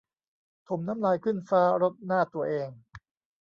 [0.67, 2.69] ถ่มน้ำลายขึ้นฟ้า รดหน้าตัวเอง